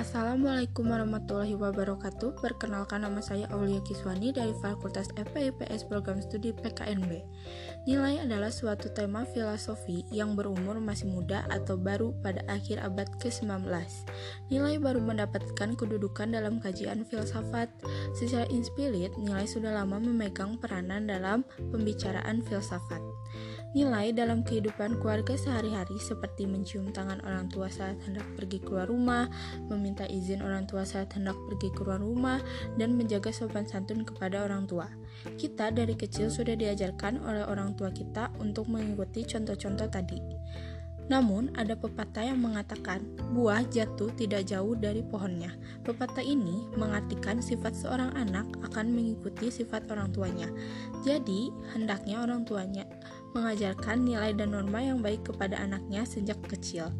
Assalamualaikum 0.00 0.96
warahmatullahi 0.96 1.60
wabarakatuh. 1.60 2.40
Perkenalkan 2.40 3.04
nama 3.04 3.20
saya 3.20 3.44
Aulia 3.52 3.84
Kiswani 3.84 4.32
dari 4.32 4.56
Fakultas 4.56 5.12
FPIPS 5.12 5.92
Program 5.92 6.24
Studi 6.24 6.56
PKNB. 6.56 7.20
Nilai 7.84 8.24
adalah 8.24 8.48
suatu 8.48 8.88
tema 8.96 9.28
filosofi 9.28 10.08
yang 10.08 10.40
berumur 10.40 10.80
masih 10.80 11.12
muda 11.12 11.44
atau 11.52 11.76
baru 11.76 12.16
pada 12.24 12.40
akhir 12.48 12.80
abad 12.80 13.12
ke-19. 13.20 13.68
Nilai 14.48 14.80
baru 14.80 15.04
mendapatkan 15.04 15.76
kedudukan 15.76 16.32
dalam 16.32 16.64
kajian 16.64 17.04
filsafat. 17.04 17.68
Secara 18.16 18.48
inspirit, 18.48 19.12
nilai 19.20 19.44
sudah 19.44 19.84
lama 19.84 20.00
memegang 20.00 20.56
peranan 20.56 21.12
dalam 21.12 21.44
pembicaraan 21.76 22.40
filsafat. 22.40 23.04
Nilai 23.70 24.10
dalam 24.10 24.42
kehidupan 24.42 24.98
keluarga 24.98 25.38
sehari-hari 25.38 25.94
seperti 26.02 26.42
mencium 26.42 26.90
tangan 26.90 27.22
orang 27.22 27.46
tua 27.46 27.70
saat 27.70 28.02
hendak 28.02 28.26
pergi 28.34 28.58
keluar 28.58 28.90
rumah, 28.90 29.30
meminta 29.70 30.10
izin 30.10 30.42
orang 30.42 30.66
tua 30.66 30.82
saat 30.82 31.14
hendak 31.14 31.38
pergi 31.46 31.70
keluar 31.78 32.02
rumah, 32.02 32.42
dan 32.74 32.98
menjaga 32.98 33.30
sopan 33.30 33.70
santun 33.70 34.02
kepada 34.02 34.42
orang 34.42 34.66
tua. 34.66 34.90
Kita 35.38 35.70
dari 35.70 35.94
kecil 35.94 36.34
sudah 36.34 36.58
diajarkan 36.58 37.22
oleh 37.22 37.46
orang 37.46 37.78
tua 37.78 37.94
kita 37.94 38.34
untuk 38.42 38.66
mengikuti 38.66 39.22
contoh-contoh 39.22 39.86
tadi. 39.86 40.18
Namun, 41.10 41.50
ada 41.58 41.74
pepatah 41.74 42.22
yang 42.22 42.38
mengatakan 42.38 43.02
buah 43.34 43.66
jatuh 43.66 44.14
tidak 44.14 44.46
jauh 44.46 44.78
dari 44.78 45.02
pohonnya. 45.02 45.50
Pepatah 45.82 46.22
ini 46.22 46.70
mengartikan 46.78 47.42
sifat 47.42 47.74
seorang 47.74 48.14
anak 48.14 48.46
akan 48.62 48.94
mengikuti 48.94 49.50
sifat 49.50 49.90
orang 49.90 50.14
tuanya. 50.14 50.46
Jadi, 51.02 51.50
hendaknya 51.74 52.22
orang 52.22 52.46
tuanya 52.46 52.86
mengajarkan 53.34 54.06
nilai 54.06 54.30
dan 54.34 54.54
norma 54.54 54.78
yang 54.82 55.02
baik 55.02 55.26
kepada 55.26 55.58
anaknya 55.58 56.06
sejak 56.06 56.38
kecil 56.46 56.90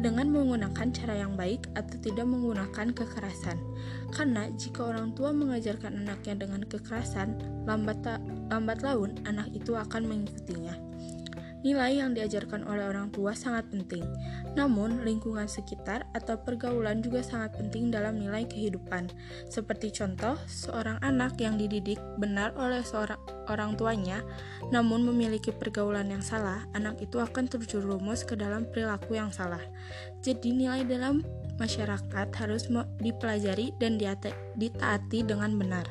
dengan 0.00 0.32
menggunakan 0.32 0.88
cara 0.92 1.14
yang 1.20 1.36
baik 1.36 1.68
atau 1.76 1.96
tidak 2.00 2.26
menggunakan 2.28 2.92
kekerasan. 2.96 3.60
Karena 4.12 4.48
jika 4.56 4.88
orang 4.88 5.12
tua 5.12 5.32
mengajarkan 5.36 6.04
anaknya 6.04 6.48
dengan 6.48 6.64
kekerasan, 6.64 7.36
lambat 7.68 8.00
lambat 8.48 8.80
laun 8.80 9.16
anak 9.28 9.52
itu 9.52 9.76
akan 9.76 10.08
mengikutinya. 10.08 10.87
Nilai 11.66 11.98
yang 11.98 12.14
diajarkan 12.14 12.62
oleh 12.70 12.86
orang 12.86 13.10
tua 13.10 13.34
sangat 13.34 13.66
penting, 13.74 14.06
namun 14.54 15.02
lingkungan 15.02 15.50
sekitar 15.50 16.06
atau 16.14 16.38
pergaulan 16.38 17.02
juga 17.02 17.18
sangat 17.18 17.58
penting 17.58 17.90
dalam 17.90 18.14
nilai 18.14 18.46
kehidupan. 18.46 19.10
Seperti 19.50 19.90
contoh, 19.90 20.38
seorang 20.46 21.02
anak 21.02 21.34
yang 21.42 21.58
dididik 21.58 21.98
benar 22.22 22.54
oleh 22.54 22.86
seorang 22.86 23.18
orang 23.50 23.74
tuanya, 23.74 24.22
namun 24.70 25.02
memiliki 25.02 25.50
pergaulan 25.50 26.14
yang 26.14 26.22
salah, 26.22 26.62
anak 26.78 27.02
itu 27.02 27.18
akan 27.18 27.50
terjerumus 27.50 28.22
ke 28.22 28.38
dalam 28.38 28.62
perilaku 28.62 29.18
yang 29.18 29.34
salah. 29.34 29.62
Jadi 30.22 30.54
nilai 30.54 30.86
dalam 30.86 31.26
masyarakat 31.58 32.28
harus 32.38 32.70
dipelajari 33.02 33.74
dan 33.82 33.98
ditaati 34.54 35.26
dengan 35.26 35.58
benar. 35.58 35.90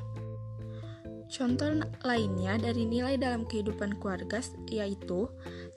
Contoh 1.27 1.83
lainnya 2.07 2.55
dari 2.55 2.87
nilai 2.87 3.19
dalam 3.19 3.43
kehidupan 3.43 3.99
keluarga 3.99 4.39
yaitu 4.71 5.27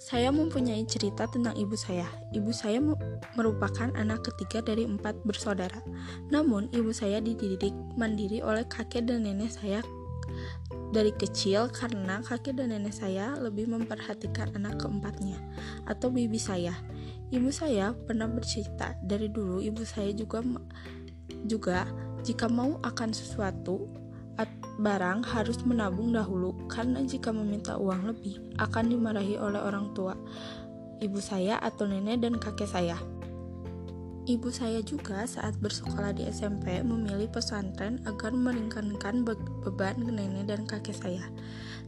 saya 0.01 0.33
mempunyai 0.33 0.81
cerita 0.89 1.29
tentang 1.29 1.53
ibu 1.61 1.77
saya. 1.77 2.09
Ibu 2.33 2.57
saya 2.57 2.81
merupakan 3.37 3.93
anak 3.93 4.33
ketiga 4.33 4.65
dari 4.65 4.89
empat 4.89 5.21
bersaudara. 5.29 5.85
Namun 6.33 6.73
ibu 6.73 6.89
saya 6.89 7.21
dididik 7.21 7.77
mandiri 8.01 8.41
oleh 8.41 8.65
kakek 8.65 9.05
dan 9.05 9.29
nenek 9.29 9.53
saya 9.53 9.85
dari 10.97 11.13
kecil 11.13 11.69
karena 11.69 12.25
kakek 12.25 12.57
dan 12.57 12.73
nenek 12.73 12.97
saya 12.97 13.37
lebih 13.37 13.69
memperhatikan 13.69 14.57
anak 14.57 14.81
keempatnya 14.81 15.37
atau 15.85 16.09
bibi 16.09 16.41
saya. 16.41 16.73
Ibu 17.29 17.53
saya 17.53 17.93
pernah 17.93 18.25
bercerita 18.25 18.97
dari 19.05 19.29
dulu 19.29 19.61
ibu 19.61 19.85
saya 19.85 20.17
juga 20.17 20.41
juga 21.45 21.85
jika 22.25 22.49
mau 22.49 22.81
akan 22.81 23.13
sesuatu 23.13 24.00
barang 24.81 25.27
harus 25.29 25.61
menabung 25.67 26.17
dahulu 26.17 26.57
karena 26.71 27.05
jika 27.05 27.35
meminta 27.35 27.77
uang 27.77 28.15
lebih 28.15 28.41
akan 28.57 28.89
dimarahi 28.89 29.37
oleh 29.37 29.61
orang 29.61 29.93
tua, 29.93 30.17
ibu 31.01 31.19
saya 31.19 31.59
atau 31.61 31.89
nenek 31.89 32.25
dan 32.25 32.37
kakek 32.37 32.69
saya. 32.69 32.97
Ibu 34.29 34.53
saya 34.53 34.85
juga 34.85 35.25
saat 35.25 35.57
bersekolah 35.59 36.15
di 36.15 36.29
SMP 36.29 36.79
memilih 36.85 37.27
pesantren 37.33 37.99
agar 38.05 38.31
meringankan 38.31 39.25
be 39.27 39.35
beban 39.65 39.97
nenek 40.07 40.47
dan 40.47 40.69
kakek 40.69 40.95
saya. 40.95 41.25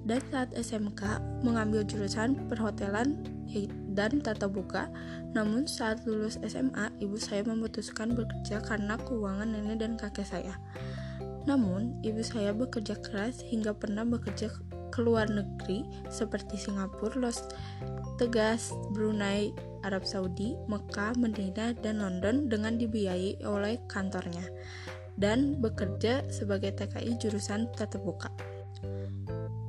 Dan 0.03 0.19
saat 0.35 0.51
SMK 0.57 1.23
mengambil 1.47 1.87
jurusan 1.87 2.51
perhotelan 2.51 3.23
dan 3.93 4.25
tata 4.25 4.49
buka, 4.49 4.89
namun 5.37 5.69
saat 5.69 6.03
lulus 6.09 6.41
SMA, 6.43 6.89
ibu 6.99 7.21
saya 7.21 7.45
memutuskan 7.45 8.17
bekerja 8.17 8.65
karena 8.65 8.97
keuangan 8.99 9.53
nenek 9.53 9.85
dan 9.85 9.95
kakek 10.01 10.27
saya. 10.27 10.57
Namun, 11.45 11.99
ibu 12.07 12.23
saya 12.23 12.55
bekerja 12.55 12.99
keras 13.03 13.43
hingga 13.43 13.75
pernah 13.75 14.07
bekerja 14.07 14.53
ke 14.93 14.99
luar 15.01 15.27
negeri 15.33 15.83
seperti 16.13 16.61
Singapura, 16.61 17.17
Los 17.17 17.41
Tegas, 18.21 18.71
Brunei, 18.93 19.51
Arab 19.83 20.05
Saudi, 20.07 20.55
Mekah, 20.69 21.17
Medina, 21.19 21.75
dan 21.75 22.05
London 22.05 22.47
dengan 22.47 22.79
dibiayai 22.79 23.43
oleh 23.43 23.81
kantornya 23.89 24.45
dan 25.17 25.61
bekerja 25.61 26.25
sebagai 26.33 26.73
TKI 26.77 27.21
jurusan 27.21 27.69
tatap 27.77 28.05
muka. 28.05 28.31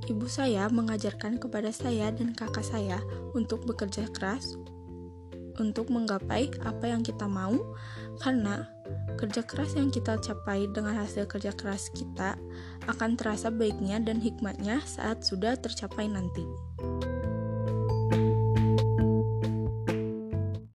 Ibu 0.03 0.27
saya 0.27 0.67
mengajarkan 0.67 1.39
kepada 1.39 1.71
saya 1.71 2.11
dan 2.11 2.35
kakak 2.35 2.63
saya 2.63 2.99
untuk 3.31 3.63
bekerja 3.63 4.11
keras 4.11 4.59
untuk 5.61 5.89
menggapai 5.93 6.49
apa 6.65 6.85
yang 6.89 7.05
kita 7.05 7.29
mau 7.29 7.53
karena 8.21 8.65
kerja 9.15 9.45
keras 9.45 9.77
yang 9.77 9.93
kita 9.93 10.17
capai 10.19 10.65
dengan 10.73 10.97
hasil 10.97 11.29
kerja 11.29 11.53
keras 11.53 11.93
kita 11.93 12.35
akan 12.89 13.15
terasa 13.15 13.53
baiknya 13.53 14.01
dan 14.01 14.19
hikmatnya 14.19 14.81
saat 14.83 15.21
sudah 15.23 15.55
tercapai 15.55 16.09
nanti. 16.09 16.43